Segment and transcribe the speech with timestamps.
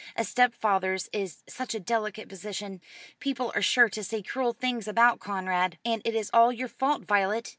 [0.15, 2.81] A stepfather's is such a delicate position.
[3.19, 5.77] People are sure to say cruel things about Conrad.
[5.85, 7.49] And it is all your fault, Violet.